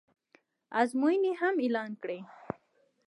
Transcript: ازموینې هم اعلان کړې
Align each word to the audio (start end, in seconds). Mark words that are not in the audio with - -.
ازموینې 0.79 1.31
هم 1.41 1.55
اعلان 1.63 1.91
کړې 2.01 2.19